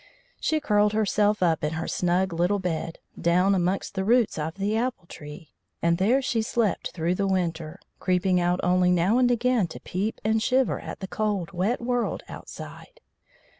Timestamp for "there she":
5.99-6.41